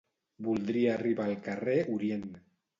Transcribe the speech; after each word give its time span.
Voldria 0.47 0.95
arribar 0.95 1.29
al 1.33 1.37
carrer 1.51 1.79
Orient. 1.99 2.29